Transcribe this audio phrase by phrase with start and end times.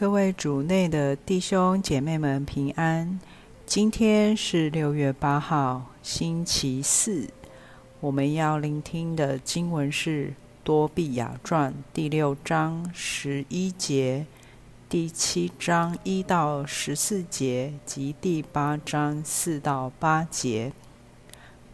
[0.00, 3.20] 各位主内的弟兄姐妹们平安。
[3.66, 7.28] 今天是六月八号，星期四。
[8.00, 10.28] 我们要聆听的经文是
[10.64, 14.24] 《多俾亚传》第六章十一节、
[14.88, 20.72] 第七章一到十四节及第八章四到八节。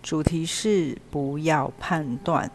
[0.03, 2.51] 主题是不要判断。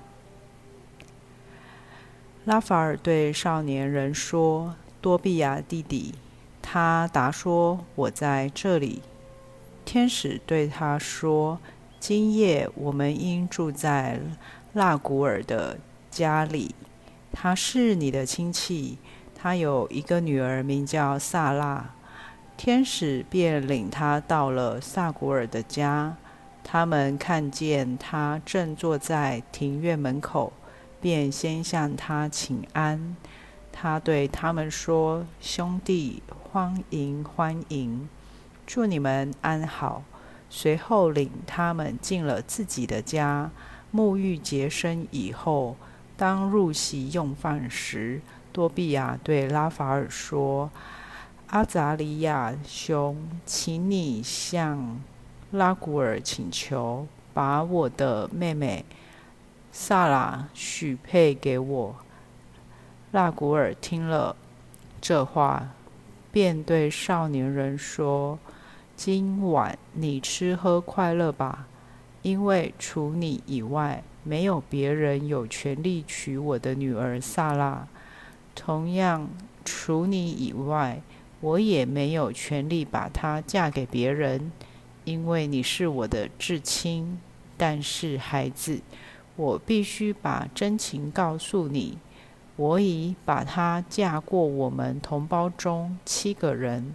[2.43, 4.75] 拉法尔对少年人说。
[5.01, 6.13] 多比亚弟弟，
[6.61, 9.01] 他答说：“我在这里。”
[9.83, 11.59] 天使对他说
[11.99, 14.19] ：“今夜我们应住在
[14.73, 15.77] 拉古尔的
[16.09, 16.75] 家里。
[17.33, 18.97] 他是你的亲戚，
[19.35, 21.95] 他有一个女儿名叫萨拉。”
[22.55, 26.15] 天使便领他到了萨古尔的家。
[26.63, 30.53] 他们看见他正坐在庭院门口，
[31.01, 33.15] 便先向他请安。
[33.71, 36.21] 他对他们说：“兄弟，
[36.51, 38.07] 欢迎欢迎，
[38.67, 40.03] 祝你们安好。”
[40.53, 43.49] 随后领他们进了自己的家，
[43.93, 45.77] 沐浴洁身以后，
[46.17, 48.19] 当入席用饭时，
[48.51, 50.69] 多比亚对拉法尔说
[51.47, 53.15] ：“阿扎利亚兄，
[53.45, 54.99] 请你向
[55.51, 58.83] 拉古尔请求，把我的妹妹
[59.71, 61.95] 萨拉许配给我。”
[63.11, 64.37] 拉古尔听了
[65.01, 65.71] 这话，
[66.31, 68.39] 便对少年人说
[68.95, 71.67] ：“今晚你吃喝快乐吧，
[72.21, 77.85] 因为除你以外，没有别人有权利娶我的女儿萨拉。
[78.55, 79.27] 同样，
[79.65, 81.01] 除你以外，
[81.41, 84.53] 我也没有权利把她嫁给别人，
[85.03, 87.19] 因为你是我的至亲。
[87.57, 88.79] 但是，孩子，
[89.35, 91.97] 我必须把真情告诉你。”
[92.61, 96.93] 我已把她嫁过我们同胞中七个人，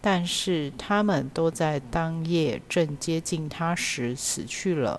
[0.00, 4.98] 但是他们都在当夜正接近她时死去了。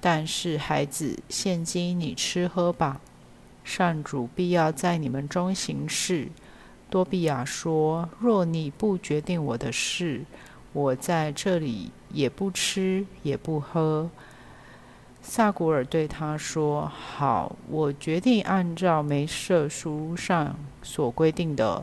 [0.00, 3.00] 但是孩子，现今你吃喝吧，
[3.62, 6.28] 上主必要在你们中行事。
[6.90, 10.24] 多比亚说：“若你不决定我的事，
[10.72, 14.10] 我在这里也不吃也不喝。”
[15.26, 21.82] 萨古尔对他说：“好，我决定按照媒妁书上所规定的，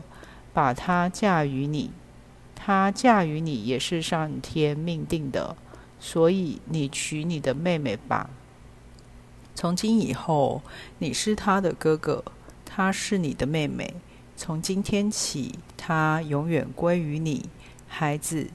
[0.54, 1.90] 把她嫁与你。
[2.54, 5.56] 她嫁与你也是上天命定的，
[5.98, 8.30] 所以你娶你的妹妹吧。
[9.56, 10.62] 从今以后，
[10.98, 12.24] 你是她的哥哥，
[12.64, 13.92] 她是你的妹妹。
[14.36, 17.50] 从今天起，她永远归于你，
[17.88, 18.48] 孩子。”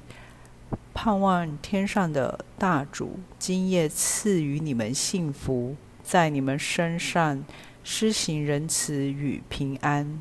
[0.97, 7.45] 盼望天上的大主今夜赐予你们幸福，在你们身上
[7.83, 10.19] 施行仁慈与平安。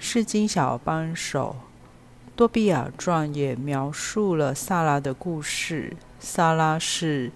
[0.00, 1.54] 圣经小帮手，
[2.34, 5.96] 多比亚传也描述了萨拉的故事。
[6.18, 7.30] 萨拉是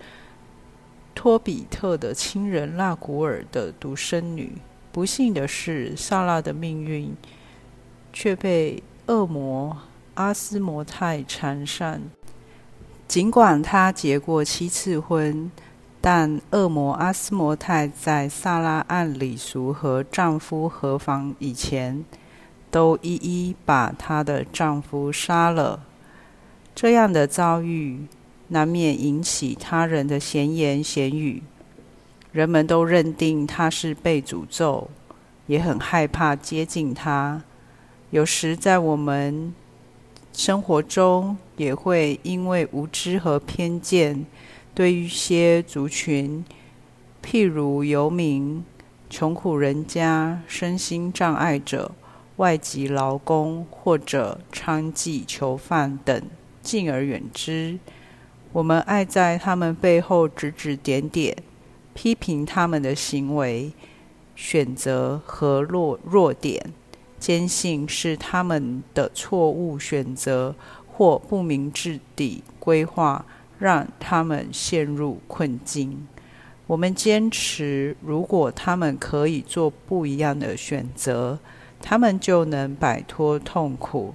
[1.15, 4.55] 托比特的亲人拉古尔的独生女。
[4.91, 7.15] 不幸的是，萨拉的命运
[8.13, 9.77] 却被恶魔
[10.15, 12.01] 阿斯摩泰缠上，
[13.07, 15.49] 尽管他结过七次婚，
[16.01, 22.05] 但恶魔阿斯摩泰在萨拉按礼俗和丈夫合房以前，
[22.69, 25.85] 都一一把她的丈夫杀了。
[26.75, 28.07] 这样的遭遇
[28.49, 31.45] 难免引起他人的闲言闲语，
[32.33, 34.91] 人们都认定她是被诅咒，
[35.47, 37.43] 也很害怕接近她。
[38.11, 39.53] 有时在我们
[40.33, 44.25] 生活中，也会因为无知和偏见，
[44.75, 46.45] 对一些族群，
[47.25, 48.65] 譬如游民、
[49.11, 51.91] 穷苦人家、身心障碍者、
[52.37, 56.23] 外籍劳工或者娼妓囚犯等，
[56.63, 57.79] 敬而远之。
[58.53, 61.37] 我们爱在他们背后指指点点，
[61.93, 63.73] 批评他们的行为、
[64.37, 66.73] 选择和弱弱点。
[67.27, 70.55] 坚信是他们的错误选择
[70.87, 73.27] 或不明智的规划，
[73.59, 76.07] 让他们陷入困境。
[76.69, 81.41] 我们坚持，如果他们可以做不一样的选择，
[81.83, 84.15] 他们就能摆脱痛苦。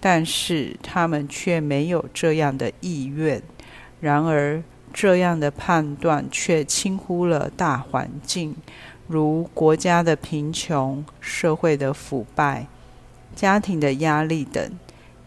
[0.00, 3.42] 但是他们却没有这样的意愿。
[4.00, 4.62] 然而，
[4.94, 8.56] 这样的判断却轻忽了大环境。
[9.08, 12.66] 如国家的贫穷、社会的腐败、
[13.34, 14.72] 家庭的压力等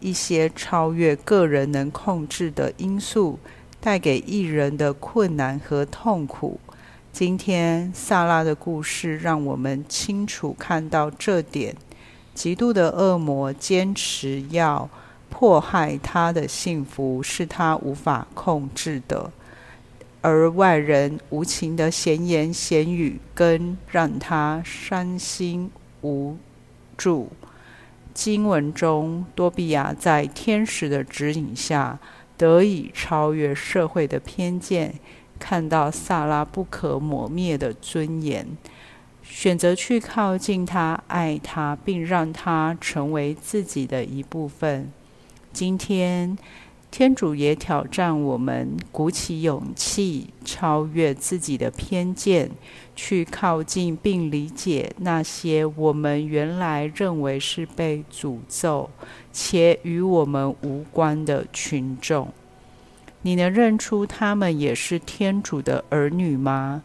[0.00, 3.38] 一些超越个人能控制的因素，
[3.80, 6.60] 带给艺人的困难和痛苦，
[7.12, 11.74] 今天萨拉的故事让我们清楚看到这点：
[12.34, 14.88] 极度的恶魔坚持要
[15.30, 19.30] 迫害他的幸福，是他无法控制的；
[20.22, 25.70] 而外人无情的闲言闲语，更让他伤心
[26.02, 26.36] 无
[26.96, 27.30] 助。
[28.12, 31.98] 经文中，多比亚在天使的指引下，
[32.36, 34.94] 得以超越社会的偏见。
[35.38, 38.46] 看到萨拉不可磨灭的尊严，
[39.22, 44.92] 选择去靠近他、爱他，并让他成为自己的一部分。
[45.50, 46.36] 今天，
[46.90, 52.50] 天主也挑战我们，鼓起勇气，超越自己的偏见，
[52.96, 58.90] 去靠近并理解那些我们原来认为是被诅咒
[59.32, 62.28] 且与我们无关的群众。
[63.22, 66.82] 你能认出他们也是天主的儿女吗？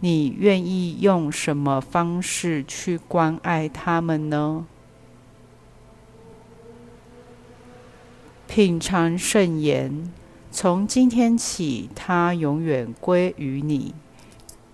[0.00, 4.66] 你愿意用什么方式去关爱他们呢？
[8.54, 10.12] 品尝圣言，
[10.52, 13.92] 从今天起，它永远归于你。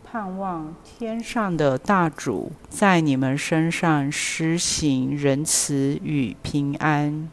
[0.05, 7.31] 盼望天上的大主在你们身上施行仁慈与平安。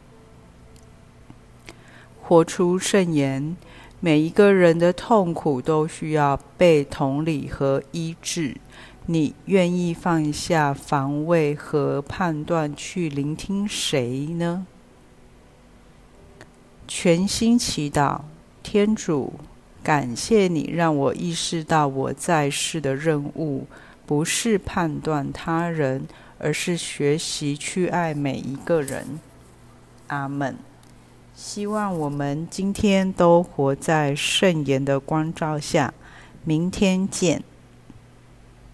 [2.22, 3.54] 活出圣言。
[4.00, 8.56] 每一个人的痛苦都需要被同理和医治。
[9.04, 14.66] 你愿意放下防卫和判断，去聆听谁呢？
[16.88, 18.22] 全心祈祷，
[18.62, 19.34] 天主，
[19.82, 23.66] 感谢你让我意识到我在世的任务
[24.06, 26.08] 不是判断他人，
[26.38, 29.20] 而是学习去爱每一个人。
[30.06, 30.56] 阿门。
[31.36, 35.92] 希望我们今天都活在圣言的光照下。
[36.42, 37.44] 明天见。